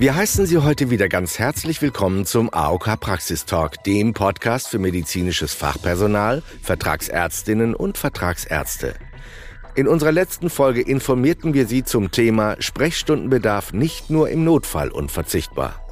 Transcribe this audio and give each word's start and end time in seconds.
Wir 0.00 0.14
heißen 0.14 0.46
Sie 0.46 0.56
heute 0.56 0.88
wieder 0.88 1.10
ganz 1.10 1.38
herzlich 1.38 1.82
willkommen 1.82 2.24
zum 2.24 2.48
AOK 2.50 2.98
Praxistalk, 2.98 3.84
dem 3.84 4.14
Podcast 4.14 4.68
für 4.68 4.78
medizinisches 4.78 5.52
Fachpersonal, 5.52 6.42
Vertragsärztinnen 6.62 7.74
und 7.74 7.98
Vertragsärzte. 7.98 8.94
In 9.74 9.86
unserer 9.86 10.12
letzten 10.12 10.48
Folge 10.48 10.80
informierten 10.80 11.52
wir 11.52 11.66
Sie 11.66 11.84
zum 11.84 12.10
Thema 12.10 12.56
Sprechstundenbedarf 12.60 13.74
nicht 13.74 14.08
nur 14.08 14.30
im 14.30 14.42
Notfall 14.42 14.90
unverzichtbar. 14.90 15.86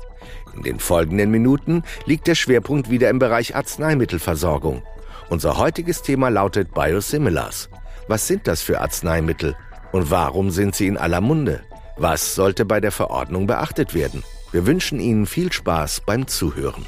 In 0.56 0.62
den 0.62 0.80
folgenden 0.80 1.30
Minuten 1.30 1.82
liegt 2.06 2.28
der 2.28 2.34
Schwerpunkt 2.34 2.88
wieder 2.88 3.10
im 3.10 3.18
Bereich 3.18 3.56
Arzneimittelversorgung. 3.56 4.84
Unser 5.28 5.58
heutiges 5.58 6.00
Thema 6.00 6.30
lautet 6.30 6.72
Biosimilars. 6.72 7.68
Was 8.06 8.26
sind 8.26 8.46
das 8.46 8.62
für 8.62 8.80
Arzneimittel 8.80 9.54
und 9.92 10.10
warum 10.10 10.48
sind 10.50 10.74
sie 10.74 10.86
in 10.86 10.96
aller 10.96 11.20
Munde? 11.20 11.60
Was 12.00 12.36
sollte 12.36 12.64
bei 12.64 12.80
der 12.80 12.92
Verordnung 12.92 13.48
beachtet 13.48 13.92
werden? 13.92 14.22
Wir 14.52 14.66
wünschen 14.66 15.00
Ihnen 15.00 15.26
viel 15.26 15.52
Spaß 15.52 16.02
beim 16.06 16.28
Zuhören. 16.28 16.86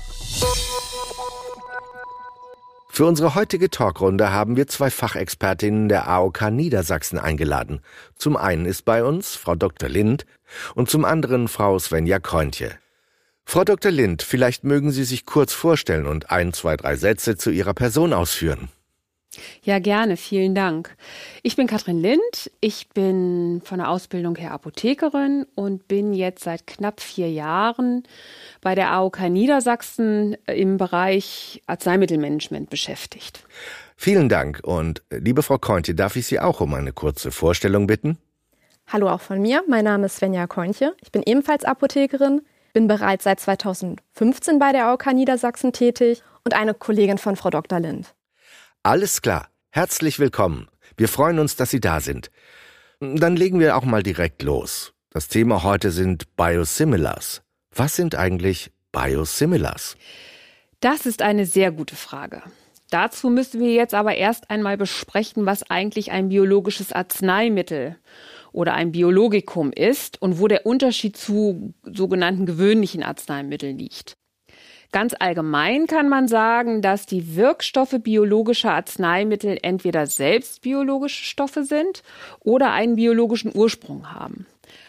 Für 2.88 3.06
unsere 3.06 3.34
heutige 3.34 3.70
Talkrunde 3.70 4.30
haben 4.30 4.56
wir 4.56 4.68
zwei 4.68 4.88
Fachexpertinnen 4.88 5.88
der 5.88 6.06
AOK 6.06 6.52
Niedersachsen 6.52 7.18
eingeladen. 7.18 7.80
Zum 8.14 8.36
einen 8.36 8.66
ist 8.66 8.84
bei 8.84 9.02
uns 9.02 9.34
Frau 9.34 9.56
Dr. 9.56 9.88
Lind 9.88 10.26
und 10.76 10.88
zum 10.88 11.04
anderen 11.04 11.48
Frau 11.48 11.76
Svenja 11.80 12.20
Kreuntje. 12.20 12.78
Frau 13.44 13.64
Dr. 13.64 13.90
Lind, 13.90 14.22
vielleicht 14.22 14.62
mögen 14.62 14.92
Sie 14.92 15.02
sich 15.02 15.26
kurz 15.26 15.52
vorstellen 15.52 16.06
und 16.06 16.30
ein, 16.30 16.52
zwei, 16.52 16.76
drei 16.76 16.94
Sätze 16.94 17.36
zu 17.36 17.50
Ihrer 17.50 17.74
Person 17.74 18.12
ausführen. 18.12 18.68
Ja, 19.62 19.78
gerne. 19.78 20.16
Vielen 20.16 20.54
Dank. 20.54 20.96
Ich 21.42 21.54
bin 21.54 21.66
Katrin 21.66 22.00
Lind. 22.00 22.50
Ich 22.60 22.88
bin 22.88 23.62
von 23.64 23.78
der 23.78 23.88
Ausbildung 23.88 24.36
her 24.36 24.52
Apothekerin 24.52 25.46
und 25.54 25.86
bin 25.86 26.12
jetzt 26.12 26.44
seit 26.44 26.66
knapp 26.66 27.00
vier 27.00 27.30
Jahren 27.30 28.02
bei 28.60 28.74
der 28.74 28.90
AOK 28.90 29.20
Niedersachsen 29.28 30.36
im 30.46 30.78
Bereich 30.78 31.62
Arzneimittelmanagement 31.66 32.70
beschäftigt. 32.70 33.44
Vielen 33.96 34.28
Dank. 34.28 34.60
Und 34.64 35.02
äh, 35.10 35.18
liebe 35.18 35.42
Frau 35.42 35.58
Kointje, 35.58 35.94
darf 35.94 36.16
ich 36.16 36.26
Sie 36.26 36.40
auch 36.40 36.60
um 36.60 36.74
eine 36.74 36.92
kurze 36.92 37.30
Vorstellung 37.30 37.86
bitten? 37.86 38.18
Hallo 38.88 39.08
auch 39.08 39.20
von 39.20 39.40
mir. 39.40 39.62
Mein 39.68 39.84
Name 39.84 40.06
ist 40.06 40.16
Svenja 40.16 40.48
Kointje. 40.48 40.96
Ich 41.02 41.12
bin 41.12 41.22
ebenfalls 41.24 41.64
Apothekerin, 41.64 42.40
bin 42.72 42.88
bereits 42.88 43.24
seit 43.24 43.38
2015 43.38 44.58
bei 44.58 44.72
der 44.72 44.86
AOK 44.86 45.12
Niedersachsen 45.12 45.72
tätig 45.72 46.22
und 46.44 46.54
eine 46.54 46.74
Kollegin 46.74 47.18
von 47.18 47.36
Frau 47.36 47.50
Dr. 47.50 47.78
Lind. 47.78 48.12
Alles 48.82 49.20
klar. 49.20 49.48
Herzlich 49.68 50.18
willkommen. 50.18 50.68
Wir 50.96 51.08
freuen 51.08 51.38
uns, 51.38 51.54
dass 51.54 51.70
Sie 51.70 51.80
da 51.80 52.00
sind. 52.00 52.30
Dann 52.98 53.36
legen 53.36 53.60
wir 53.60 53.76
auch 53.76 53.84
mal 53.84 54.02
direkt 54.02 54.42
los. 54.42 54.94
Das 55.10 55.28
Thema 55.28 55.62
heute 55.64 55.90
sind 55.90 56.34
Biosimilars. 56.34 57.42
Was 57.74 57.94
sind 57.96 58.14
eigentlich 58.14 58.72
Biosimilars? 58.90 59.98
Das 60.80 61.04
ist 61.04 61.20
eine 61.20 61.44
sehr 61.44 61.72
gute 61.72 61.94
Frage. 61.94 62.42
Dazu 62.88 63.28
müssen 63.28 63.60
wir 63.60 63.70
jetzt 63.74 63.92
aber 63.92 64.14
erst 64.14 64.48
einmal 64.48 64.78
besprechen, 64.78 65.44
was 65.44 65.68
eigentlich 65.68 66.10
ein 66.10 66.30
biologisches 66.30 66.90
Arzneimittel 66.90 67.98
oder 68.50 68.72
ein 68.72 68.92
Biologikum 68.92 69.72
ist 69.72 70.22
und 70.22 70.40
wo 70.40 70.48
der 70.48 70.64
Unterschied 70.64 71.18
zu 71.18 71.74
sogenannten 71.84 72.46
gewöhnlichen 72.46 73.02
Arzneimitteln 73.02 73.76
liegt. 73.76 74.16
Ganz 74.92 75.14
allgemein 75.16 75.86
kann 75.86 76.08
man 76.08 76.26
sagen, 76.26 76.82
dass 76.82 77.06
die 77.06 77.36
Wirkstoffe 77.36 77.94
biologischer 78.02 78.72
Arzneimittel 78.72 79.56
entweder 79.62 80.08
selbst 80.08 80.62
biologische 80.62 81.24
Stoffe 81.24 81.62
sind 81.62 82.02
oder 82.40 82.72
einen 82.72 82.96
biologischen 82.96 83.52
Ursprung 83.54 84.12
haben. 84.12 84.46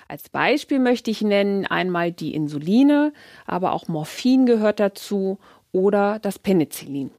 Als 0.07 0.27
Beispiel 0.29 0.79
möchte 0.79 1.11
ich 1.11 1.21
nennen 1.21 1.67
einmal 1.67 2.11
die 2.11 2.33
Insuline, 2.33 3.13
aber 3.45 3.73
auch 3.73 3.87
Morphin 3.87 4.47
gehört 4.47 4.79
dazu 4.79 5.37
oder 5.71 6.17
das 6.19 6.39
Penicillin. 6.39 7.11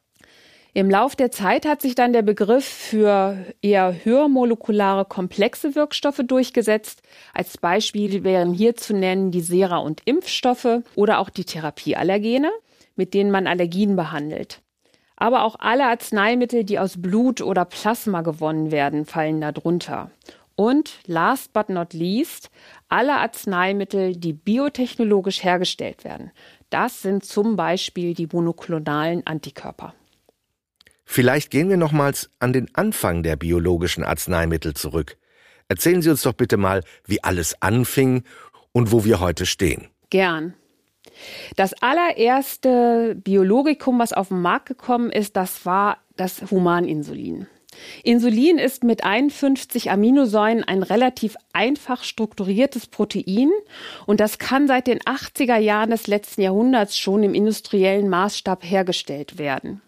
Im 0.75 0.91
Lauf 0.91 1.15
der 1.15 1.31
Zeit 1.31 1.67
hat 1.67 1.83
sich 1.83 1.95
dann 1.95 2.13
der 2.13 2.23
Begriff 2.23 2.65
für 2.65 3.37
eher 3.61 3.95
höhermolekulare 4.05 5.05
komplexe 5.05 5.75
Wirkstoffe 5.75 6.23
durchgesetzt. 6.27 7.03
Als 7.35 7.59
Beispiel 7.59 8.25
wären 8.25 8.55
hier 8.55 8.75
zu 8.75 8.95
nennen 8.95 9.31
die 9.31 9.43
Sera- 9.43 9.79
und 9.79 10.01
Impfstoffe 10.07 10.81
oder 10.97 11.19
auch 11.19 11.31
die 11.31 11.45
Therapieallergene 11.45 12.51
mit 12.97 13.15
denen 13.15 13.31
man 13.31 13.47
Allergien 13.47 13.97
behandelt. 13.97 14.61
Aber 15.17 15.45
auch 15.45 15.57
alle 15.59 15.87
Arzneimittel, 15.87 16.65
die 16.65 16.79
aus 16.79 17.01
Blut 17.01 17.41
oder 17.41 17.65
Plasma 17.65 18.23
gewonnen 18.23 18.71
werden, 18.71 19.05
fallen 19.05 19.41
darunter. 19.41 20.11
Und 20.55 20.99
last 21.07 21.53
but 21.53 21.69
not 21.69 21.93
least, 21.93 22.51
alle 22.89 23.15
Arzneimittel, 23.15 24.17
die 24.17 24.33
biotechnologisch 24.33 25.43
hergestellt 25.43 26.05
werden. 26.05 26.31
Das 26.71 27.03
sind 27.03 27.25
zum 27.25 27.57
Beispiel 27.57 28.15
die 28.15 28.29
monoklonalen 28.31 29.27
Antikörper. 29.27 29.95
Vielleicht 31.05 31.51
gehen 31.51 31.69
wir 31.69 31.77
nochmals 31.77 32.31
an 32.39 32.53
den 32.53 32.75
Anfang 32.75 33.23
der 33.23 33.37
biologischen 33.37 34.05
Arzneimittel 34.05 34.75
zurück. 34.75 35.19
Erzählen 35.69 36.03
Sie 36.03 36.11
uns 36.11 36.23
doch 36.23 36.33
bitte 36.33 36.57
mal, 36.57 36.83
wie 37.07 37.23
alles 37.23 37.61
anfing 37.61 38.25
und 38.73 38.93
wo 38.93 39.05
wir 39.05 39.21
heute 39.21 39.47
stehen. 39.47 39.89
Gern. 40.11 40.55
Das 41.57 41.75
allererste 41.75 43.15
Biologikum, 43.17 43.99
was 43.99 44.13
auf 44.13 44.29
den 44.29 44.41
Markt 44.41 44.67
gekommen 44.67 45.11
ist, 45.11 45.37
das 45.37 45.67
war 45.67 45.99
das 46.17 46.51
Humaninsulin. 46.51 47.47
Insulin 48.03 48.59
ist 48.59 48.85
mit 48.85 49.05
51 49.05 49.91
Aminosäuren 49.91 50.65
ein 50.65 50.83
relativ 50.83 51.37
einfach 51.53 52.05
strukturiertes 52.05 52.87
Protein 52.87 53.51
und 54.07 54.21
das 54.21 54.39
kann 54.39 54.69
seit 54.69 54.87
den 54.87 55.01
80er 55.01 55.57
Jahren 55.57 55.91
des 55.91 56.07
letzten 56.07 56.43
Jahrhunderts 56.43 56.99
schon 56.99 57.23
im 57.23 57.35
industriellen 57.35 58.09
Maßstab 58.09 58.63
hergestellt 58.63 59.39
werden. 59.39 59.81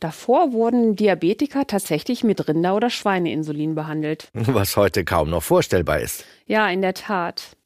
Davor 0.00 0.52
wurden 0.52 0.96
Diabetiker 0.96 1.66
tatsächlich 1.66 2.24
mit 2.24 2.48
Rinder- 2.48 2.74
oder 2.74 2.88
Schweineinsulin 2.88 3.74
behandelt. 3.74 4.30
Was 4.32 4.76
heute 4.76 5.04
kaum 5.04 5.28
noch 5.30 5.42
vorstellbar 5.42 6.00
ist. 6.00 6.24
Ja, 6.46 6.68
in 6.70 6.80
der 6.80 6.94
Tat. 6.94 7.57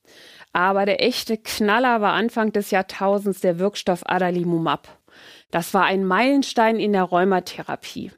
Aber 0.52 0.84
der 0.84 1.02
echte 1.02 1.38
Knaller 1.38 2.00
war 2.00 2.12
Anfang 2.12 2.52
des 2.52 2.70
Jahrtausends 2.70 3.40
der 3.40 3.58
Wirkstoff 3.58 4.02
Adalimumab. 4.04 4.88
Das 5.50 5.74
war 5.74 5.84
ein 5.84 6.04
Meilenstein 6.04 6.78
in 6.78 6.92
der 6.92 7.04
Rheumatherapie. 7.04 8.10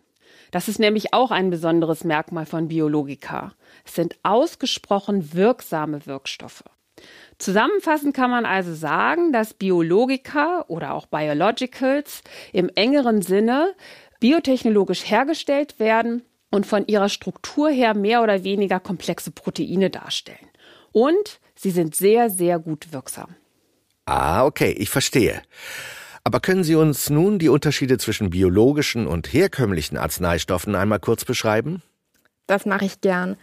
Das 0.50 0.68
ist 0.68 0.78
nämlich 0.78 1.12
auch 1.12 1.32
ein 1.32 1.50
besonderes 1.50 2.04
Merkmal 2.04 2.46
von 2.46 2.68
Biologika. 2.68 3.52
Es 3.84 3.96
sind 3.96 4.16
ausgesprochen 4.22 5.34
wirksame 5.34 6.06
Wirkstoffe. 6.06 6.62
Zusammenfassend 7.38 8.14
kann 8.14 8.30
man 8.30 8.46
also 8.46 8.72
sagen, 8.72 9.32
dass 9.32 9.54
Biologika 9.54 10.64
oder 10.68 10.94
auch 10.94 11.06
Biologicals 11.06 12.22
im 12.52 12.70
engeren 12.74 13.20
Sinne 13.20 13.74
biotechnologisch 14.20 15.10
hergestellt 15.10 15.80
werden 15.80 16.22
und 16.50 16.66
von 16.66 16.86
ihrer 16.86 17.08
Struktur 17.08 17.68
her 17.68 17.94
mehr 17.94 18.22
oder 18.22 18.44
weniger 18.44 18.78
komplexe 18.78 19.32
Proteine 19.32 19.90
darstellen. 19.90 20.48
Und 20.92 21.40
Sie 21.56 21.70
sind 21.70 21.94
sehr, 21.94 22.30
sehr 22.30 22.58
gut 22.58 22.92
wirksam. 22.92 23.34
Ah, 24.06 24.44
okay, 24.44 24.70
ich 24.72 24.90
verstehe. 24.90 25.42
Aber 26.24 26.40
können 26.40 26.64
Sie 26.64 26.74
uns 26.74 27.10
nun 27.10 27.38
die 27.38 27.48
Unterschiede 27.48 27.98
zwischen 27.98 28.30
biologischen 28.30 29.06
und 29.06 29.32
herkömmlichen 29.32 29.96
Arzneistoffen 29.96 30.74
einmal 30.74 31.00
kurz 31.00 31.24
beschreiben? 31.24 31.82
Das 32.46 32.66
mache 32.66 32.86
ich 32.86 33.00
gern. 33.00 33.36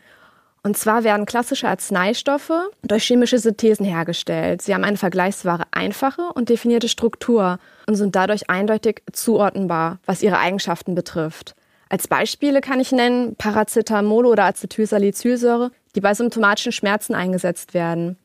Und 0.64 0.78
zwar 0.78 1.04
werden 1.04 1.26
klassische 1.26 1.68
Arzneistoffe 1.68 2.70
durch 2.84 3.06
chemische 3.06 3.40
Synthesen 3.40 3.86
hergestellt. 3.86 4.62
Sie 4.62 4.74
haben 4.74 4.84
eine 4.84 4.98
vergleichsweise 4.98 5.64
einfache 5.72 6.22
und 6.36 6.50
definierte 6.50 6.88
Struktur 6.88 7.58
und 7.88 7.96
sind 7.96 8.16
dadurch 8.16 8.50
eindeutig 8.50 9.02
zuordnenbar, 9.12 10.00
was 10.06 10.22
ihre 10.22 10.38
Eigenschaften 10.38 10.94
betrifft. 10.94 11.56
Als 11.90 12.08
Beispiele 12.08 12.62
kann 12.62 12.80
ich 12.80 12.92
nennen 12.92 13.36
Paracetamol 13.36 14.26
oder 14.26 14.46
Acetylsalicylsäure, 14.46 15.72
die 15.96 16.02
bei 16.02 16.14
symptomatischen 16.14 16.72
Schmerzen 16.72 17.16
eingesetzt 17.16 17.74
werden. 17.74 18.18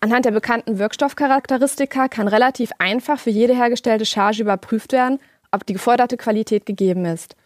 Anhand 0.00 0.24
der 0.24 0.30
bekannten 0.30 0.78
Wirkstoffcharakteristika 0.78 2.08
kann 2.08 2.26
relativ 2.26 2.70
einfach 2.78 3.18
für 3.18 3.30
jede 3.30 3.54
hergestellte 3.54 4.06
Charge 4.06 4.42
überprüft 4.42 4.92
werden, 4.92 5.18
ob 5.52 5.66
die 5.66 5.74
geforderte 5.74 6.16
Qualität 6.16 6.64
gegeben 6.64 7.04
ist. 7.04 7.36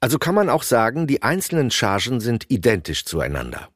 Also 0.00 0.18
kann 0.18 0.34
man 0.34 0.48
auch 0.48 0.62
sagen, 0.62 1.06
die 1.06 1.22
einzelnen 1.22 1.70
Chargen 1.70 2.20
sind 2.20 2.50
identisch 2.50 3.04
zueinander. 3.04 3.68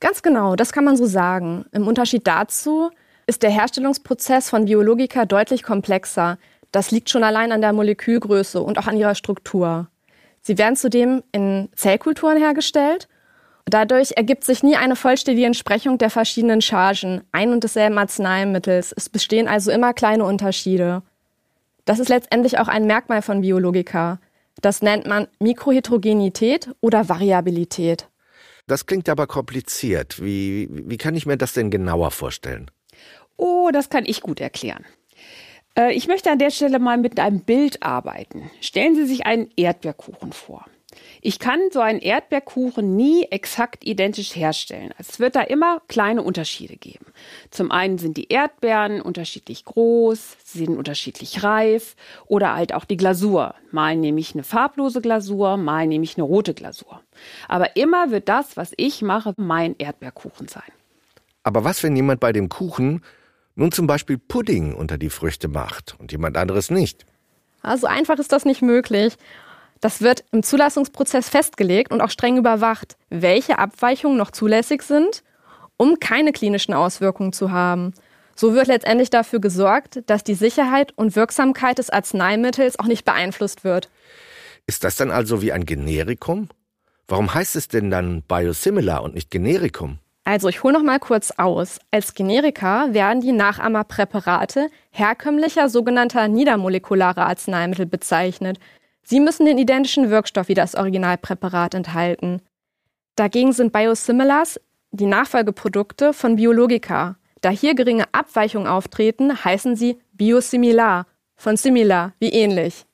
Ganz 0.00 0.22
genau, 0.22 0.56
das 0.56 0.72
kann 0.72 0.84
man 0.84 0.96
so 0.96 1.06
sagen. 1.06 1.66
Im 1.72 1.86
Unterschied 1.86 2.26
dazu 2.26 2.90
ist 3.26 3.42
der 3.42 3.50
Herstellungsprozess 3.50 4.48
von 4.50 4.64
Biologika 4.64 5.26
deutlich 5.26 5.62
komplexer. 5.62 6.38
Das 6.72 6.90
liegt 6.90 7.10
schon 7.10 7.22
allein 7.22 7.52
an 7.52 7.60
der 7.60 7.72
Molekülgröße 7.72 8.60
und 8.60 8.78
auch 8.78 8.86
an 8.86 8.96
ihrer 8.96 9.14
Struktur. 9.14 9.88
Sie 10.40 10.56
werden 10.56 10.76
zudem 10.76 11.22
in 11.32 11.68
Zellkulturen 11.76 12.38
hergestellt 12.38 13.08
Dadurch 13.70 14.14
ergibt 14.16 14.42
sich 14.42 14.64
nie 14.64 14.74
eine 14.74 14.96
vollständige 14.96 15.46
Entsprechung 15.46 15.96
der 15.96 16.10
verschiedenen 16.10 16.60
Chargen 16.60 17.22
ein 17.30 17.52
und 17.52 17.62
desselben 17.62 17.98
Arzneimittels. 17.98 18.92
Es 18.96 19.08
bestehen 19.08 19.46
also 19.46 19.70
immer 19.70 19.94
kleine 19.94 20.24
Unterschiede. 20.24 21.02
Das 21.84 22.00
ist 22.00 22.08
letztendlich 22.08 22.58
auch 22.58 22.66
ein 22.66 22.86
Merkmal 22.86 23.22
von 23.22 23.42
Biologika. 23.42 24.18
Das 24.60 24.82
nennt 24.82 25.06
man 25.06 25.28
Mikroheterogenität 25.38 26.70
oder 26.80 27.08
Variabilität. 27.08 28.08
Das 28.66 28.86
klingt 28.86 29.08
aber 29.08 29.28
kompliziert. 29.28 30.20
Wie, 30.20 30.68
wie 30.70 30.96
kann 30.96 31.14
ich 31.14 31.24
mir 31.24 31.36
das 31.36 31.52
denn 31.52 31.70
genauer 31.70 32.10
vorstellen? 32.10 32.72
Oh, 33.36 33.70
das 33.72 33.88
kann 33.88 34.04
ich 34.04 34.20
gut 34.20 34.40
erklären. 34.40 34.84
Äh, 35.78 35.92
ich 35.94 36.08
möchte 36.08 36.32
an 36.32 36.40
der 36.40 36.50
Stelle 36.50 36.80
mal 36.80 36.98
mit 36.98 37.20
einem 37.20 37.38
Bild 37.38 37.84
arbeiten. 37.84 38.50
Stellen 38.60 38.96
Sie 38.96 39.06
sich 39.06 39.26
einen 39.26 39.48
Erdbeerkuchen 39.56 40.32
vor. 40.32 40.66
Ich 41.22 41.38
kann 41.38 41.60
so 41.70 41.80
einen 41.80 41.98
Erdbeerkuchen 41.98 42.96
nie 42.96 43.24
exakt 43.24 43.84
identisch 43.84 44.34
herstellen. 44.34 44.94
Es 44.96 45.20
wird 45.20 45.36
da 45.36 45.42
immer 45.42 45.82
kleine 45.86 46.22
Unterschiede 46.22 46.76
geben. 46.76 47.06
Zum 47.50 47.70
einen 47.70 47.98
sind 47.98 48.16
die 48.16 48.28
Erdbeeren 48.28 49.02
unterschiedlich 49.02 49.66
groß, 49.66 50.38
sie 50.42 50.64
sind 50.64 50.78
unterschiedlich 50.78 51.42
reif 51.42 51.94
oder 52.26 52.54
halt 52.54 52.72
auch 52.72 52.86
die 52.86 52.96
Glasur. 52.96 53.54
Mal 53.70 53.96
nehme 53.96 54.18
ich 54.18 54.34
eine 54.34 54.44
farblose 54.44 55.02
Glasur, 55.02 55.58
mal 55.58 55.86
nehme 55.86 56.04
ich 56.04 56.16
eine 56.16 56.24
rote 56.24 56.54
Glasur. 56.54 57.02
Aber 57.48 57.76
immer 57.76 58.10
wird 58.10 58.28
das, 58.30 58.56
was 58.56 58.72
ich 58.78 59.02
mache, 59.02 59.34
mein 59.36 59.76
Erdbeerkuchen 59.76 60.48
sein. 60.48 60.62
Aber 61.42 61.64
was, 61.64 61.82
wenn 61.82 61.96
jemand 61.96 62.20
bei 62.20 62.32
dem 62.32 62.48
Kuchen 62.48 63.02
nun 63.56 63.72
zum 63.72 63.86
Beispiel 63.86 64.16
Pudding 64.16 64.74
unter 64.74 64.96
die 64.96 65.10
Früchte 65.10 65.48
macht 65.48 65.96
und 65.98 66.12
jemand 66.12 66.38
anderes 66.38 66.70
nicht? 66.70 67.04
Also 67.62 67.86
einfach 67.86 68.18
ist 68.18 68.32
das 68.32 68.46
nicht 68.46 68.62
möglich. 68.62 69.16
Das 69.80 70.02
wird 70.02 70.24
im 70.30 70.42
Zulassungsprozess 70.42 71.28
festgelegt 71.28 71.92
und 71.92 72.00
auch 72.00 72.10
streng 72.10 72.36
überwacht, 72.36 72.96
welche 73.08 73.58
Abweichungen 73.58 74.18
noch 74.18 74.30
zulässig 74.30 74.82
sind, 74.82 75.22
um 75.76 75.98
keine 75.98 76.32
klinischen 76.32 76.74
Auswirkungen 76.74 77.32
zu 77.32 77.50
haben. 77.50 77.94
So 78.36 78.54
wird 78.54 78.68
letztendlich 78.68 79.10
dafür 79.10 79.40
gesorgt, 79.40 80.02
dass 80.06 80.24
die 80.24 80.34
Sicherheit 80.34 80.92
und 80.96 81.16
Wirksamkeit 81.16 81.78
des 81.78 81.90
Arzneimittels 81.90 82.78
auch 82.78 82.86
nicht 82.86 83.04
beeinflusst 83.04 83.64
wird. 83.64 83.88
Ist 84.66 84.84
das 84.84 84.96
dann 84.96 85.10
also 85.10 85.42
wie 85.42 85.52
ein 85.52 85.64
Generikum? 85.64 86.48
Warum 87.08 87.32
heißt 87.34 87.56
es 87.56 87.68
denn 87.68 87.90
dann 87.90 88.22
Biosimilar 88.22 89.02
und 89.02 89.14
nicht 89.14 89.30
Generikum? 89.30 89.98
Also 90.24 90.48
ich 90.48 90.62
hole 90.62 90.74
noch 90.74 90.82
mal 90.82 91.00
kurz 91.00 91.32
aus. 91.32 91.80
Als 91.90 92.14
Generika 92.14 92.92
werden 92.92 93.20
die 93.20 93.32
Nachahmerpräparate 93.32 94.68
herkömmlicher 94.90 95.68
sogenannter 95.68 96.28
niedermolekularer 96.28 97.26
Arzneimittel 97.26 97.86
bezeichnet, 97.86 98.58
Sie 99.10 99.18
müssen 99.18 99.44
den 99.44 99.58
identischen 99.58 100.08
Wirkstoff 100.08 100.46
wie 100.46 100.54
das 100.54 100.76
Originalpräparat 100.76 101.74
enthalten. 101.74 102.42
Dagegen 103.16 103.52
sind 103.52 103.72
Biosimilars 103.72 104.60
die 104.92 105.06
Nachfolgeprodukte 105.06 106.12
von 106.12 106.36
Biologika. 106.36 107.16
Da 107.40 107.50
hier 107.50 107.74
geringe 107.74 108.04
Abweichungen 108.12 108.68
auftreten, 108.68 109.44
heißen 109.44 109.74
sie 109.74 109.98
biosimilar, 110.12 111.06
von 111.34 111.56
similar, 111.56 112.12
wie 112.20 112.28
ähnlich. 112.28 112.86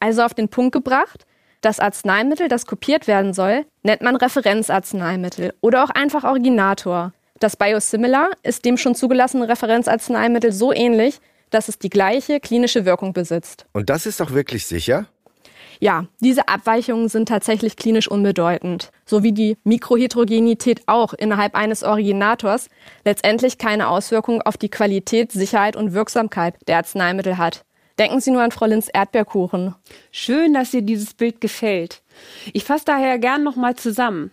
Also 0.00 0.22
auf 0.22 0.34
den 0.34 0.48
Punkt 0.48 0.72
gebracht, 0.72 1.24
das 1.60 1.78
Arzneimittel, 1.78 2.48
das 2.48 2.66
kopiert 2.66 3.06
werden 3.06 3.32
soll, 3.32 3.64
nennt 3.84 4.02
man 4.02 4.16
Referenzarzneimittel 4.16 5.54
oder 5.60 5.84
auch 5.84 5.90
einfach 5.90 6.24
Originator. 6.24 7.12
Das 7.38 7.54
Biosimilar 7.54 8.30
ist 8.42 8.64
dem 8.64 8.76
schon 8.76 8.96
zugelassenen 8.96 9.48
Referenzarzneimittel 9.48 10.50
so 10.50 10.72
ähnlich, 10.72 11.20
dass 11.50 11.68
es 11.68 11.78
die 11.78 11.90
gleiche 11.90 12.40
klinische 12.40 12.84
Wirkung 12.84 13.12
besitzt. 13.12 13.66
Und 13.72 13.88
das 13.88 14.06
ist 14.06 14.18
doch 14.18 14.32
wirklich 14.32 14.66
sicher? 14.66 15.06
Ja, 15.78 16.06
diese 16.20 16.48
Abweichungen 16.48 17.08
sind 17.08 17.28
tatsächlich 17.28 17.76
klinisch 17.76 18.08
unbedeutend, 18.08 18.90
so 19.06 19.22
wie 19.22 19.32
die 19.32 19.56
Mikroheterogenität 19.64 20.82
auch 20.86 21.14
innerhalb 21.14 21.54
eines 21.54 21.82
Originators 21.82 22.68
letztendlich 23.04 23.58
keine 23.58 23.88
Auswirkung 23.88 24.42
auf 24.42 24.56
die 24.56 24.68
Qualität, 24.68 25.32
Sicherheit 25.32 25.76
und 25.76 25.92
Wirksamkeit 25.94 26.54
der 26.68 26.76
Arzneimittel 26.76 27.38
hat. 27.38 27.64
Denken 27.98 28.20
Sie 28.20 28.30
nur 28.30 28.42
an 28.42 28.50
Frau 28.50 28.64
Linz 28.64 28.88
Erdbeerkuchen. 28.90 29.74
Schön, 30.10 30.54
dass 30.54 30.70
dir 30.70 30.80
dieses 30.80 31.12
Bild 31.12 31.40
gefällt. 31.42 32.00
Ich 32.54 32.64
fasse 32.64 32.86
daher 32.86 33.18
gern 33.18 33.42
nochmal 33.42 33.76
zusammen. 33.76 34.30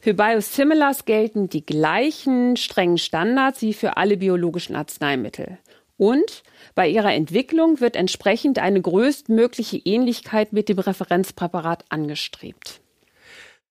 Für 0.00 0.14
Biosimilars 0.14 1.04
gelten 1.04 1.48
die 1.48 1.66
gleichen 1.66 2.56
strengen 2.56 2.96
Standards 2.98 3.60
wie 3.62 3.74
für 3.74 3.96
alle 3.96 4.16
biologischen 4.16 4.76
Arzneimittel. 4.76 5.58
Und 5.98 6.44
bei 6.74 6.88
ihrer 6.88 7.12
Entwicklung 7.12 7.80
wird 7.80 7.96
entsprechend 7.96 8.58
eine 8.58 8.80
größtmögliche 8.80 9.78
Ähnlichkeit 9.78 10.52
mit 10.52 10.68
dem 10.70 10.78
Referenzpräparat 10.78 11.84
angestrebt. 11.90 12.80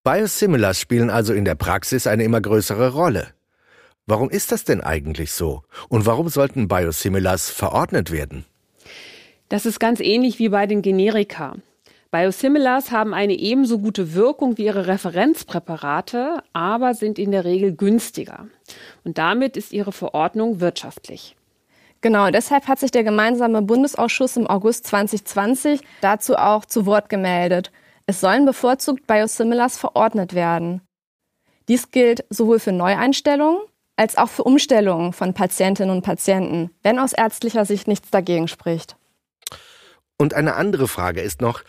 Biosimilars 0.03 0.79
spielen 0.79 1.09
also 1.09 1.33
in 1.33 1.45
der 1.45 1.55
Praxis 1.55 2.05
eine 2.05 2.23
immer 2.23 2.41
größere 2.41 2.93
Rolle. 2.93 3.29
Warum 4.05 4.29
ist 4.29 4.51
das 4.51 4.65
denn 4.65 4.81
eigentlich 4.81 5.31
so? 5.31 5.63
Und 5.89 6.05
warum 6.05 6.27
sollten 6.27 6.67
Biosimilars 6.67 7.49
verordnet 7.49 8.11
werden? 8.11 8.45
Das 9.49 9.65
ist 9.65 9.79
ganz 9.79 10.01
ähnlich 10.01 10.37
wie 10.37 10.49
bei 10.49 10.67
den 10.67 10.81
Generika. 10.81 11.55
Biosimilars 12.11 12.91
haben 12.91 13.13
eine 13.13 13.33
ebenso 13.39 13.79
gute 13.79 14.13
Wirkung 14.13 14.57
wie 14.57 14.65
ihre 14.65 14.87
Referenzpräparate, 14.87 16.43
aber 16.51 16.93
sind 16.93 17.19
in 17.19 17.31
der 17.31 17.45
Regel 17.45 17.73
günstiger. 17.73 18.47
Und 19.05 19.17
damit 19.17 19.55
ist 19.55 19.71
ihre 19.71 19.93
Verordnung 19.93 20.59
wirtschaftlich. 20.59 21.36
Genau, 22.01 22.29
deshalb 22.29 22.67
hat 22.67 22.79
sich 22.79 22.91
der 22.91 23.03
gemeinsame 23.03 23.61
Bundesausschuss 23.61 24.37
im 24.37 24.47
August 24.47 24.85
2020 24.87 25.81
dazu 26.01 26.35
auch 26.35 26.65
zu 26.65 26.85
Wort 26.85 27.09
gemeldet. 27.09 27.71
Es 28.05 28.21
sollen 28.21 28.45
bevorzugt 28.45 29.07
Biosimilars 29.07 29.77
verordnet 29.77 30.33
werden. 30.33 30.81
Dies 31.67 31.91
gilt 31.91 32.25
sowohl 32.29 32.59
für 32.59 32.71
Neueinstellungen 32.71 33.59
als 33.97 34.17
auch 34.17 34.29
für 34.29 34.43
Umstellungen 34.43 35.11
von 35.11 35.33
Patientinnen 35.33 35.93
und 35.95 36.03
Patienten, 36.03 36.69
wenn 36.83 36.99
aus 36.99 37.13
ärztlicher 37.13 37.65
Sicht 37.65 37.87
nichts 37.87 38.11
dagegen 38.11 38.47
spricht. 38.47 38.95
Und 40.17 40.33
eine 40.33 40.55
andere 40.55 40.87
Frage 40.87 41.21
ist 41.21 41.41
noch, 41.41 41.63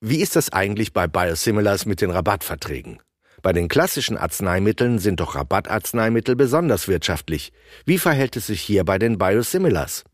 wie 0.00 0.20
ist 0.20 0.36
das 0.36 0.52
eigentlich 0.52 0.92
bei 0.92 1.06
Biosimilars 1.06 1.86
mit 1.86 2.00
den 2.00 2.10
Rabattverträgen? 2.10 3.00
Bei 3.42 3.52
den 3.52 3.68
klassischen 3.68 4.16
Arzneimitteln 4.16 4.98
sind 4.98 5.20
doch 5.20 5.34
Rabattarzneimittel 5.34 6.36
besonders 6.36 6.88
wirtschaftlich. 6.88 7.52
Wie 7.84 7.98
verhält 7.98 8.36
es 8.36 8.48
sich 8.48 8.60
hier 8.60 8.84
bei 8.84 8.98
den 8.98 9.18
Biosimilars? 9.18 10.04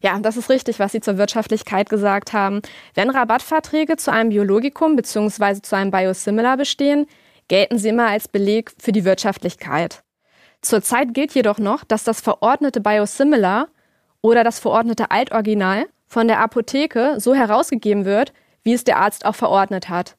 Ja, 0.00 0.18
das 0.18 0.36
ist 0.36 0.50
richtig, 0.50 0.78
was 0.80 0.92
Sie 0.92 1.00
zur 1.00 1.16
Wirtschaftlichkeit 1.16 1.88
gesagt 1.88 2.32
haben. 2.32 2.60
Wenn 2.94 3.10
Rabattverträge 3.10 3.96
zu 3.96 4.12
einem 4.12 4.30
Biologikum 4.30 4.96
bzw. 4.96 5.62
zu 5.62 5.76
einem 5.76 5.90
Biosimilar 5.90 6.56
bestehen, 6.56 7.06
gelten 7.48 7.78
sie 7.78 7.88
immer 7.88 8.08
als 8.08 8.28
Beleg 8.28 8.72
für 8.78 8.92
die 8.92 9.04
Wirtschaftlichkeit. 9.04 10.02
Zurzeit 10.60 11.14
gilt 11.14 11.34
jedoch 11.34 11.58
noch, 11.58 11.84
dass 11.84 12.04
das 12.04 12.20
verordnete 12.20 12.80
Biosimilar 12.80 13.68
oder 14.20 14.44
das 14.44 14.58
verordnete 14.58 15.10
Altoriginal 15.10 15.86
von 16.06 16.26
der 16.26 16.40
Apotheke 16.40 17.16
so 17.18 17.34
herausgegeben 17.34 18.04
wird, 18.04 18.32
wie 18.62 18.72
es 18.72 18.84
der 18.84 18.98
Arzt 18.98 19.26
auch 19.26 19.34
verordnet 19.34 19.88
hat. 19.88 20.16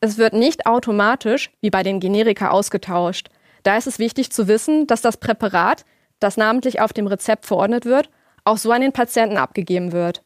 Es 0.00 0.18
wird 0.18 0.32
nicht 0.32 0.66
automatisch 0.66 1.50
wie 1.60 1.70
bei 1.70 1.82
den 1.82 2.00
Generika 2.00 2.50
ausgetauscht. 2.50 3.28
Da 3.62 3.76
ist 3.76 3.86
es 3.86 3.98
wichtig 3.98 4.30
zu 4.30 4.46
wissen, 4.48 4.86
dass 4.86 5.02
das 5.02 5.16
Präparat, 5.16 5.84
das 6.20 6.36
namentlich 6.36 6.80
auf 6.80 6.92
dem 6.92 7.06
Rezept 7.06 7.46
verordnet 7.46 7.84
wird, 7.84 8.10
auch 8.44 8.58
so 8.58 8.70
an 8.70 8.80
den 8.80 8.92
Patienten 8.92 9.36
abgegeben 9.36 9.92
wird. 9.92 10.22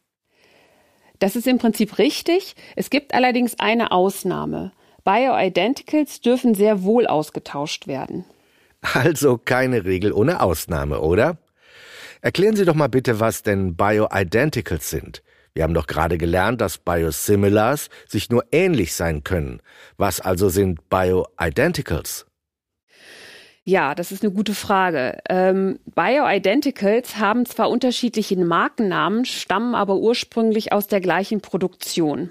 Das 1.19 1.37
ist 1.37 1.47
im 1.47 1.59
Prinzip 1.59 1.99
richtig. 1.99 2.55
Es 2.77 2.91
gibt 2.91 3.15
allerdings 3.15 3.59
eine 3.59 3.93
Ausnahme. 3.93 4.73
Bioidenticals 5.05 6.21
dürfen 6.21 6.55
sehr 6.55 6.83
wohl 6.83 7.07
ausgetauscht 7.07 7.87
werden. 7.87 8.25
Also 8.95 9.39
keine 9.39 9.85
Regel 9.85 10.13
ohne 10.13 10.41
Ausnahme, 10.41 11.01
oder? 11.01 11.39
Erklären 12.21 12.57
Sie 12.57 12.65
doch 12.65 12.75
mal 12.75 12.89
bitte, 12.89 13.21
was 13.21 13.43
denn 13.43 13.77
Bioidenticals 13.77 14.91
sind. 14.91 15.23
Wir 15.55 15.65
haben 15.65 15.75
doch 15.75 15.87
gerade 15.87 16.17
gelernt, 16.17 16.61
dass 16.61 16.79
Biosimilars 16.79 17.91
sich 18.09 18.31
nur 18.31 18.45
ähnlich 18.53 18.95
sein 18.95 19.23
können. 19.23 19.61
Was 19.97 20.21
also 20.21 20.49
sind 20.49 20.89
Bioidenticals? 20.89 22.27
Ja, 23.65 23.95
das 23.95 24.11
ist 24.11 24.25
eine 24.25 24.33
gute 24.33 24.55
Frage. 24.55 25.19
Ähm, 25.29 25.79
Bioidenticals 25.95 27.19
haben 27.19 27.47
zwar 27.47 27.71
unterschiedliche 27.71 28.37
Markennamen, 28.37 29.25
stammen 29.25 29.75
aber 29.77 29.97
ursprünglich 29.97 30.73
aus 30.73 30.89
der 30.89 31.01
gleichen 31.01 31.41
Produktion. 31.41 32.31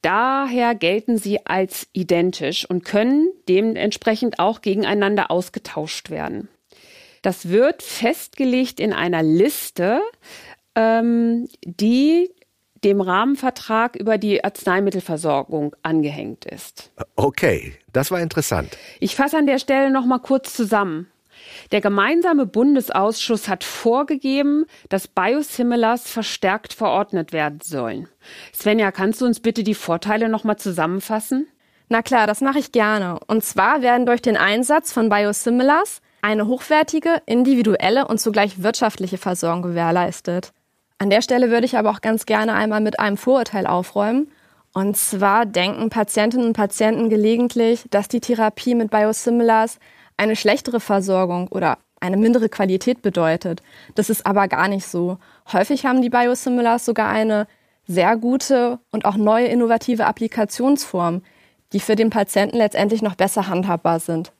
Daher 0.00 0.74
gelten 0.74 1.18
sie 1.18 1.44
als 1.44 1.88
identisch 1.92 2.64
und 2.64 2.84
können 2.84 3.30
dementsprechend 3.48 4.38
auch 4.38 4.62
gegeneinander 4.62 5.30
ausgetauscht 5.30 6.08
werden. 6.08 6.48
Das 7.22 7.48
wird 7.48 7.82
festgelegt 7.82 8.78
in 8.80 8.92
einer 8.92 9.22
Liste, 9.22 10.00
ähm, 10.78 11.48
die 11.64 12.30
dem 12.84 13.00
Rahmenvertrag 13.00 13.96
über 13.96 14.18
die 14.18 14.44
Arzneimittelversorgung 14.44 15.74
angehängt 15.82 16.44
ist. 16.44 16.92
Okay, 17.16 17.74
das 17.92 18.12
war 18.12 18.20
interessant. 18.20 18.78
Ich 19.00 19.16
fasse 19.16 19.36
an 19.36 19.46
der 19.46 19.58
Stelle 19.58 19.90
noch 19.90 20.06
mal 20.06 20.20
kurz 20.20 20.54
zusammen. 20.54 21.08
Der 21.72 21.80
gemeinsame 21.80 22.46
Bundesausschuss 22.46 23.48
hat 23.48 23.64
vorgegeben, 23.64 24.66
dass 24.88 25.08
Biosimilars 25.08 26.08
verstärkt 26.08 26.72
verordnet 26.72 27.32
werden 27.32 27.60
sollen. 27.62 28.08
Svenja, 28.54 28.92
kannst 28.92 29.20
du 29.20 29.26
uns 29.26 29.40
bitte 29.40 29.64
die 29.64 29.74
Vorteile 29.74 30.28
noch 30.28 30.44
mal 30.44 30.56
zusammenfassen? 30.56 31.48
Na 31.88 32.02
klar, 32.02 32.28
das 32.28 32.40
mache 32.40 32.60
ich 32.60 32.70
gerne. 32.70 33.18
Und 33.26 33.42
zwar 33.42 33.82
werden 33.82 34.06
durch 34.06 34.22
den 34.22 34.36
Einsatz 34.36 34.92
von 34.92 35.08
Biosimilars 35.08 36.00
eine 36.22 36.46
hochwertige, 36.46 37.22
individuelle 37.26 38.06
und 38.06 38.20
zugleich 38.20 38.62
wirtschaftliche 38.62 39.18
Versorgung 39.18 39.62
gewährleistet. 39.62 40.52
An 40.98 41.10
der 41.10 41.22
Stelle 41.22 41.50
würde 41.50 41.64
ich 41.64 41.78
aber 41.78 41.90
auch 41.90 42.00
ganz 42.00 42.26
gerne 42.26 42.54
einmal 42.54 42.80
mit 42.80 42.98
einem 42.98 43.16
Vorurteil 43.16 43.66
aufräumen. 43.66 44.30
Und 44.74 44.96
zwar 44.96 45.46
denken 45.46 45.90
Patientinnen 45.90 46.48
und 46.48 46.52
Patienten 46.54 47.08
gelegentlich, 47.08 47.84
dass 47.90 48.08
die 48.08 48.20
Therapie 48.20 48.74
mit 48.74 48.90
Biosimilars 48.90 49.78
eine 50.16 50.34
schlechtere 50.34 50.80
Versorgung 50.80 51.48
oder 51.48 51.78
eine 52.00 52.16
mindere 52.16 52.48
Qualität 52.48 53.00
bedeutet. 53.02 53.62
Das 53.94 54.10
ist 54.10 54.26
aber 54.26 54.48
gar 54.48 54.68
nicht 54.68 54.86
so. 54.86 55.18
Häufig 55.52 55.86
haben 55.86 56.02
die 56.02 56.10
Biosimilars 56.10 56.84
sogar 56.84 57.08
eine 57.08 57.46
sehr 57.86 58.16
gute 58.16 58.78
und 58.90 59.04
auch 59.04 59.16
neue 59.16 59.46
innovative 59.46 60.04
Applikationsform, 60.04 61.22
die 61.72 61.80
für 61.80 61.96
den 61.96 62.10
Patienten 62.10 62.56
letztendlich 62.56 63.02
noch 63.02 63.14
besser 63.14 63.48
handhabbar 63.48 64.00
sind. 64.00 64.32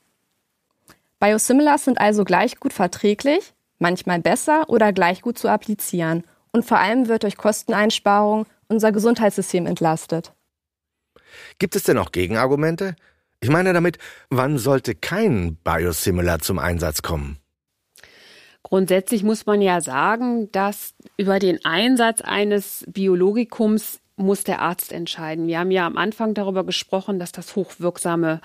Biosimilars 1.19 1.85
sind 1.85 1.99
also 1.99 2.23
gleich 2.23 2.59
gut 2.59 2.73
verträglich, 2.73 3.53
manchmal 3.77 4.19
besser 4.19 4.69
oder 4.69 4.93
gleich 4.93 5.21
gut 5.21 5.37
zu 5.37 5.49
applizieren 5.49 6.23
und 6.51 6.65
vor 6.65 6.79
allem 6.79 7.07
wird 7.07 7.23
durch 7.23 7.37
Kosteneinsparung 7.37 8.45
unser 8.67 8.91
Gesundheitssystem 8.91 9.65
entlastet. 9.65 10.33
Gibt 11.59 11.75
es 11.75 11.83
denn 11.83 11.97
auch 11.97 12.11
Gegenargumente? 12.11 12.95
Ich 13.41 13.49
meine 13.49 13.73
damit, 13.73 13.97
wann 14.29 14.57
sollte 14.57 14.95
kein 14.95 15.55
Biosimilar 15.63 16.39
zum 16.39 16.59
Einsatz 16.59 17.01
kommen? 17.01 17.37
Grundsätzlich 18.63 19.23
muss 19.23 19.45
man 19.45 19.61
ja 19.61 19.79
sagen, 19.79 20.51
dass 20.51 20.93
über 21.17 21.39
den 21.39 21.63
Einsatz 21.63 22.21
eines 22.21 22.83
Biologikums 22.87 24.01
muss 24.17 24.43
der 24.43 24.59
Arzt 24.59 24.91
entscheiden. 24.91 25.47
Wir 25.47 25.59
haben 25.59 25.71
ja 25.71 25.87
am 25.87 25.97
Anfang 25.97 26.33
darüber 26.33 26.65
gesprochen, 26.65 27.19
dass 27.19 27.31
das 27.31 27.55
hochwirksame 27.55 28.41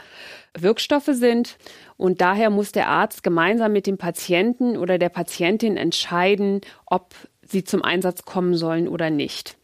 Wirkstoffe 0.56 1.11
sind 1.11 1.58
und 1.96 2.20
daher 2.20 2.49
muss 2.50 2.70
der 2.70 2.88
Arzt 2.88 3.25
gemeinsam 3.25 3.73
mit 3.73 3.88
dem 3.88 3.99
Patienten 3.99 4.76
oder 4.76 4.99
der 4.99 5.08
Patientin 5.08 5.76
entscheiden, 5.76 6.61
ob 6.87 7.14
sie 7.46 7.64
zum 7.64 7.82
Einsatz 7.82 8.24
kommen 8.24 8.56
sollen 8.56 8.88
oder 8.88 9.10
nicht. 9.10 9.56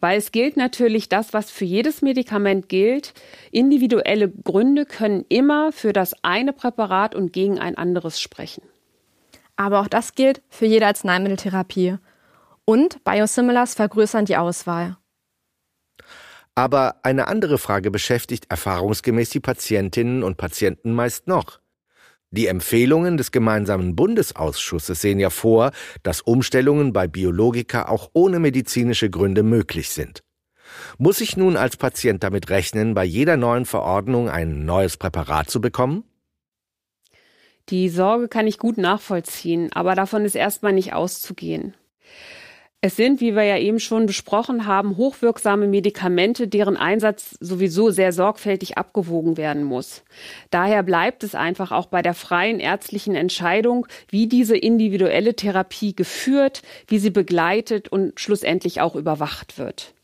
Weil 0.00 0.18
es 0.18 0.32
gilt 0.32 0.56
natürlich 0.56 1.08
das, 1.08 1.32
was 1.32 1.50
für 1.50 1.64
jedes 1.64 2.02
Medikament 2.02 2.68
gilt. 2.68 3.14
Individuelle 3.50 4.28
Gründe 4.28 4.84
können 4.84 5.24
immer 5.28 5.72
für 5.72 5.92
das 5.92 6.14
eine 6.22 6.52
Präparat 6.52 7.14
und 7.14 7.32
gegen 7.32 7.58
ein 7.58 7.78
anderes 7.78 8.20
sprechen. 8.20 8.62
Aber 9.56 9.80
auch 9.80 9.88
das 9.88 10.14
gilt 10.14 10.42
für 10.50 10.66
jede 10.66 10.86
Arzneimitteltherapie. 10.86 11.96
Und 12.64 13.02
Biosimilars 13.04 13.74
vergrößern 13.74 14.24
die 14.24 14.36
Auswahl. 14.36 14.96
Aber 16.54 16.96
eine 17.02 17.26
andere 17.28 17.58
Frage 17.58 17.90
beschäftigt 17.90 18.46
erfahrungsgemäß 18.48 19.30
die 19.30 19.40
Patientinnen 19.40 20.22
und 20.22 20.36
Patienten 20.36 20.92
meist 20.92 21.26
noch. 21.26 21.60
Die 22.34 22.48
Empfehlungen 22.48 23.16
des 23.16 23.30
gemeinsamen 23.30 23.94
Bundesausschusses 23.94 25.00
sehen 25.00 25.20
ja 25.20 25.30
vor, 25.30 25.70
dass 26.02 26.20
Umstellungen 26.20 26.92
bei 26.92 27.06
Biologika 27.06 27.86
auch 27.86 28.10
ohne 28.12 28.40
medizinische 28.40 29.08
Gründe 29.08 29.44
möglich 29.44 29.90
sind. 29.90 30.24
Muss 30.98 31.20
ich 31.20 31.36
nun 31.36 31.56
als 31.56 31.76
Patient 31.76 32.24
damit 32.24 32.50
rechnen, 32.50 32.92
bei 32.92 33.04
jeder 33.04 33.36
neuen 33.36 33.66
Verordnung 33.66 34.28
ein 34.28 34.64
neues 34.64 34.96
Präparat 34.96 35.48
zu 35.48 35.60
bekommen? 35.60 36.02
Die 37.68 37.88
Sorge 37.88 38.26
kann 38.26 38.48
ich 38.48 38.58
gut 38.58 38.78
nachvollziehen, 38.78 39.70
aber 39.72 39.94
davon 39.94 40.24
ist 40.24 40.34
erstmal 40.34 40.72
nicht 40.72 40.92
auszugehen. 40.92 41.76
Es 42.86 42.96
sind, 42.96 43.22
wie 43.22 43.34
wir 43.34 43.44
ja 43.44 43.56
eben 43.56 43.80
schon 43.80 44.04
besprochen 44.04 44.66
haben, 44.66 44.98
hochwirksame 44.98 45.66
Medikamente, 45.66 46.48
deren 46.48 46.76
Einsatz 46.76 47.34
sowieso 47.40 47.88
sehr 47.88 48.12
sorgfältig 48.12 48.76
abgewogen 48.76 49.38
werden 49.38 49.64
muss. 49.64 50.02
Daher 50.50 50.82
bleibt 50.82 51.24
es 51.24 51.34
einfach 51.34 51.72
auch 51.72 51.86
bei 51.86 52.02
der 52.02 52.12
freien 52.12 52.60
ärztlichen 52.60 53.14
Entscheidung, 53.14 53.86
wie 54.10 54.26
diese 54.26 54.54
individuelle 54.54 55.34
Therapie 55.34 55.96
geführt, 55.96 56.60
wie 56.86 56.98
sie 56.98 57.08
begleitet 57.08 57.88
und 57.88 58.20
schlussendlich 58.20 58.82
auch 58.82 58.96
überwacht 58.96 59.56
wird. 59.56 59.94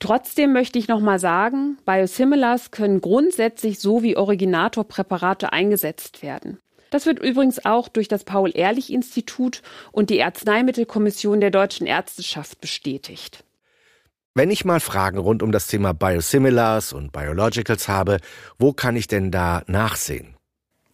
Trotzdem 0.00 0.52
möchte 0.52 0.80
ich 0.80 0.88
nochmal 0.88 1.20
sagen, 1.20 1.78
Biosimilars 1.86 2.72
können 2.72 3.00
grundsätzlich 3.00 3.78
so 3.78 4.02
wie 4.02 4.16
Originatorpräparate 4.16 5.52
eingesetzt 5.52 6.20
werden. 6.20 6.58
Das 6.94 7.06
wird 7.06 7.18
übrigens 7.18 7.64
auch 7.64 7.88
durch 7.88 8.06
das 8.06 8.22
Paul-Ehrlich-Institut 8.22 9.62
und 9.90 10.10
die 10.10 10.22
Arzneimittelkommission 10.22 11.40
der 11.40 11.50
deutschen 11.50 11.88
Ärzteschaft 11.88 12.60
bestätigt. 12.60 13.42
Wenn 14.34 14.48
ich 14.48 14.64
mal 14.64 14.78
Fragen 14.78 15.18
rund 15.18 15.42
um 15.42 15.50
das 15.50 15.66
Thema 15.66 15.92
Biosimilars 15.92 16.92
und 16.92 17.10
Biologicals 17.10 17.88
habe, 17.88 18.18
wo 18.60 18.72
kann 18.72 18.94
ich 18.94 19.08
denn 19.08 19.32
da 19.32 19.64
nachsehen? 19.66 20.36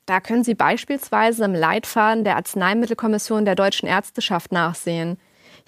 Da 0.06 0.20
können 0.20 0.42
Sie 0.42 0.54
beispielsweise 0.54 1.44
im 1.44 1.52
Leitfaden 1.52 2.24
der 2.24 2.36
Arzneimittelkommission 2.36 3.44
der 3.44 3.54
deutschen 3.54 3.86
Ärzteschaft 3.86 4.52
nachsehen. 4.52 5.18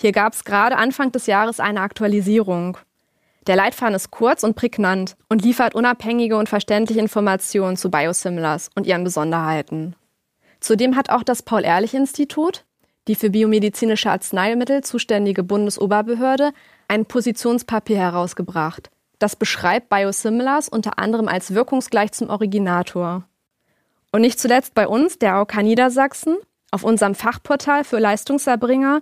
Hier 0.00 0.12
gab 0.12 0.32
es 0.32 0.44
gerade 0.44 0.78
Anfang 0.78 1.12
des 1.12 1.26
Jahres 1.26 1.60
eine 1.60 1.82
Aktualisierung. 1.82 2.78
Der 3.46 3.56
Leitfaden 3.56 3.94
ist 3.94 4.10
kurz 4.10 4.44
und 4.44 4.56
prägnant 4.56 5.14
und 5.28 5.42
liefert 5.42 5.74
unabhängige 5.74 6.38
und 6.38 6.48
verständliche 6.48 7.00
Informationen 7.00 7.76
zu 7.76 7.90
Biosimilars 7.90 8.70
und 8.74 8.86
ihren 8.86 9.04
Besonderheiten. 9.04 9.94
Zudem 10.62 10.95
hat 10.95 11.11
auch 11.11 11.25
das 11.25 11.42
Paul-Ehrlich-Institut, 11.42 12.64
die 13.09 13.16
für 13.16 13.31
biomedizinische 13.31 14.11
Arzneimittel 14.11 14.83
zuständige 14.83 15.42
Bundesoberbehörde, 15.42 16.52
ein 16.87 17.04
Positionspapier 17.04 17.99
herausgebracht. 17.99 18.90
Das 19.19 19.35
beschreibt 19.35 19.88
Biosimilars 19.88 20.69
unter 20.69 20.99
anderem 20.99 21.26
als 21.26 21.54
wirkungsgleich 21.54 22.12
zum 22.12 22.31
Originator. 22.31 23.25
Und 24.12 24.21
nicht 24.21 24.38
zuletzt 24.38 24.75
bei 24.75 24.87
uns, 24.87 25.19
der 25.19 25.35
AOK 25.35 25.62
Niedersachsen, 25.62 26.37
auf 26.71 26.85
unserem 26.85 27.14
Fachportal 27.14 27.83
für 27.83 27.99
Leistungserbringer 27.99 29.00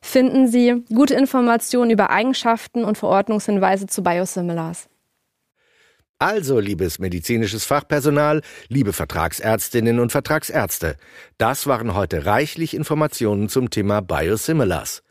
finden 0.00 0.46
Sie 0.48 0.84
gute 0.94 1.14
Informationen 1.14 1.90
über 1.90 2.10
Eigenschaften 2.10 2.84
und 2.84 2.98
Verordnungshinweise 2.98 3.86
zu 3.86 4.02
Biosimilars. 4.02 4.89
Also, 6.22 6.60
liebes 6.60 6.98
medizinisches 6.98 7.64
Fachpersonal, 7.64 8.42
liebe 8.68 8.92
Vertragsärztinnen 8.92 9.98
und 9.98 10.12
Vertragsärzte, 10.12 10.96
das 11.38 11.66
waren 11.66 11.94
heute 11.94 12.26
reichlich 12.26 12.74
Informationen 12.74 13.48
zum 13.48 13.70
Thema 13.70 14.02
Biosimilars. 14.02 15.02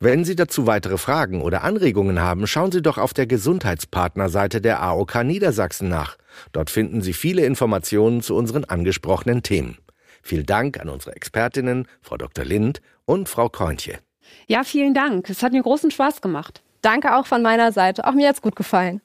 Wenn 0.00 0.24
Sie 0.24 0.34
dazu 0.34 0.66
weitere 0.66 0.96
Fragen 0.96 1.42
oder 1.42 1.62
Anregungen 1.62 2.20
haben, 2.22 2.46
schauen 2.46 2.72
Sie 2.72 2.80
doch 2.80 2.96
auf 2.96 3.12
der 3.12 3.26
Gesundheitspartnerseite 3.26 4.62
der 4.62 4.82
AOK 4.82 5.24
Niedersachsen 5.24 5.90
nach. 5.90 6.16
Dort 6.52 6.70
finden 6.70 7.02
Sie 7.02 7.12
viele 7.12 7.44
Informationen 7.44 8.22
zu 8.22 8.34
unseren 8.34 8.64
angesprochenen 8.64 9.42
Themen. 9.42 9.76
Vielen 10.22 10.46
Dank 10.46 10.80
an 10.80 10.88
unsere 10.88 11.14
Expertinnen, 11.16 11.86
Frau 12.00 12.16
Dr. 12.16 12.46
Lind 12.46 12.80
und 13.04 13.28
Frau 13.28 13.50
Kointje. 13.50 13.98
Ja, 14.46 14.64
vielen 14.64 14.94
Dank. 14.94 15.28
Es 15.28 15.42
hat 15.42 15.52
mir 15.52 15.62
großen 15.62 15.90
Spaß 15.90 16.22
gemacht. 16.22 16.62
Danke 16.80 17.14
auch 17.14 17.26
von 17.26 17.42
meiner 17.42 17.72
Seite. 17.72 18.06
Auch 18.06 18.14
mir 18.14 18.28
hat's 18.28 18.40
gut 18.40 18.56
gefallen. 18.56 19.02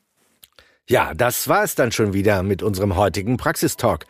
Ja, 0.91 1.13
das 1.13 1.47
war 1.47 1.63
es 1.63 1.75
dann 1.75 1.93
schon 1.93 2.11
wieder 2.11 2.43
mit 2.43 2.61
unserem 2.61 2.97
heutigen 2.97 3.37
Praxistalk. 3.37 4.05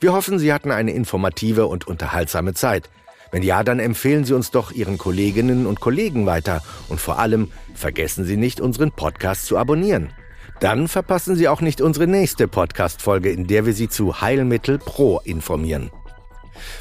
Wir 0.00 0.12
hoffen, 0.12 0.38
Sie 0.38 0.52
hatten 0.52 0.70
eine 0.70 0.90
informative 0.90 1.66
und 1.66 1.86
unterhaltsame 1.88 2.52
Zeit. 2.52 2.90
Wenn 3.30 3.42
ja, 3.42 3.64
dann 3.64 3.78
empfehlen 3.78 4.26
Sie 4.26 4.34
uns 4.34 4.50
doch 4.50 4.70
Ihren 4.70 4.98
Kolleginnen 4.98 5.66
und 5.66 5.80
Kollegen 5.80 6.26
weiter 6.26 6.62
und 6.90 7.00
vor 7.00 7.18
allem 7.18 7.50
vergessen 7.74 8.26
Sie 8.26 8.36
nicht, 8.36 8.60
unseren 8.60 8.92
Podcast 8.92 9.46
zu 9.46 9.56
abonnieren. 9.56 10.12
Dann 10.60 10.88
verpassen 10.88 11.36
Sie 11.36 11.48
auch 11.48 11.62
nicht 11.62 11.80
unsere 11.80 12.06
nächste 12.06 12.48
Podcast-Folge, 12.48 13.30
in 13.30 13.46
der 13.46 13.64
wir 13.64 13.72
Sie 13.72 13.88
zu 13.88 14.20
Heilmittel 14.20 14.76
Pro 14.76 15.20
informieren. 15.24 15.90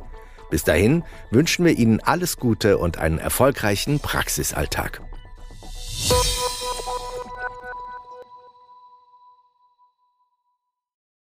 Bis 0.50 0.64
dahin 0.64 1.04
wünschen 1.32 1.66
wir 1.66 1.78
Ihnen 1.78 2.00
alles 2.00 2.38
Gute 2.38 2.78
und 2.78 2.98
einen 3.00 3.18
erfolgreichen 3.18 4.00
Praxisalltag. 4.00 5.02